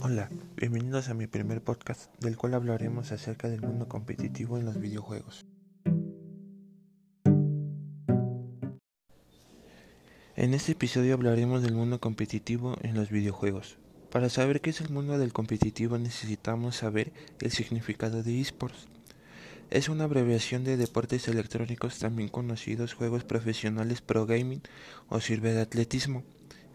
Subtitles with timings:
[0.00, 4.78] Hola, bienvenidos a mi primer podcast del cual hablaremos acerca del mundo competitivo en los
[4.78, 5.44] videojuegos.
[10.36, 13.78] En este episodio hablaremos del mundo competitivo en los videojuegos.
[14.12, 18.86] Para saber qué es el mundo del competitivo necesitamos saber el significado de esports.
[19.70, 24.62] Es una abreviación de deportes electrónicos también conocidos juegos profesionales pro gaming
[25.08, 26.22] o sirve de atletismo.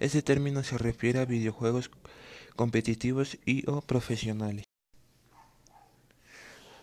[0.01, 1.89] Este término se refiere a videojuegos
[2.55, 4.65] competitivos y o profesionales.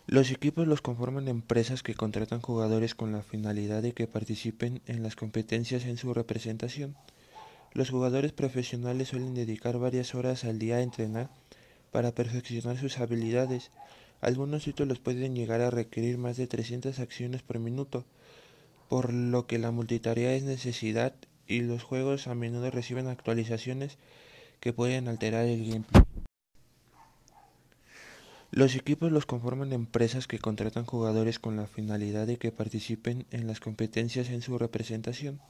[0.06, 5.04] Los equipos los conforman empresas que contratan jugadores con la finalidad de que participen en
[5.04, 6.96] las competencias en su representación.
[7.72, 11.30] Los jugadores profesionales suelen dedicar varias horas al día a entrenar
[11.92, 13.70] para perfeccionar sus habilidades.
[14.20, 18.04] Algunos títulos pueden llegar a requerir más de 300 acciones por minuto,
[18.88, 21.14] por lo que la multitarea es necesidad
[21.46, 23.98] y los juegos a menudo reciben actualizaciones
[24.60, 26.04] que pueden alterar el gameplay.
[28.52, 33.46] Los equipos los conforman empresas que contratan jugadores con la finalidad de que participen en
[33.46, 35.40] las competencias en su representación.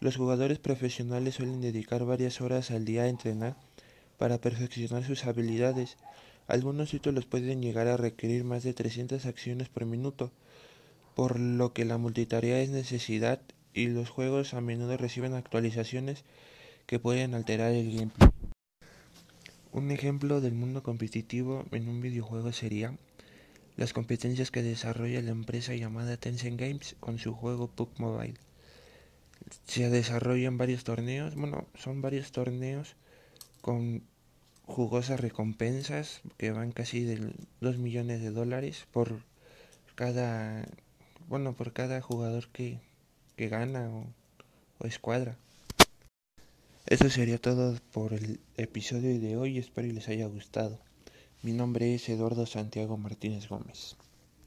[0.00, 3.54] Los jugadores profesionales suelen dedicar varias horas al día a entrenar
[4.16, 5.98] para perfeccionar sus habilidades.
[6.48, 10.32] Algunos títulos pueden llegar a requerir más de 300 acciones por minuto,
[11.14, 13.40] por lo que la multitarea es necesidad
[13.74, 16.24] y los juegos a menudo reciben actualizaciones
[16.86, 18.31] que pueden alterar el gameplay.
[19.72, 22.94] Un ejemplo del mundo competitivo en un videojuego sería
[23.78, 28.34] las competencias que desarrolla la empresa llamada Tencent Games con su juego PUBG Mobile.
[29.66, 32.96] Se desarrollan varios torneos, bueno, son varios torneos
[33.62, 34.02] con
[34.66, 39.22] jugosas recompensas que van casi de 2 millones de dólares por
[39.94, 40.66] cada,
[41.30, 42.78] bueno, por cada jugador que,
[43.36, 44.04] que gana o,
[44.80, 45.38] o escuadra.
[46.86, 50.80] Eso sería todo por el episodio de hoy, espero les haya gustado.
[51.40, 53.96] Mi nombre es Eduardo Santiago Martínez Gómez.